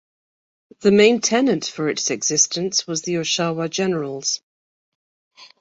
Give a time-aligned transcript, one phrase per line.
[0.79, 4.41] The main tenant for its existence was the Oshawa Generals.